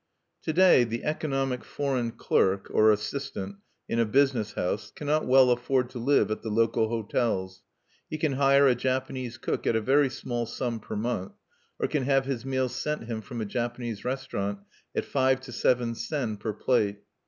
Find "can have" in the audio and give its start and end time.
11.87-12.25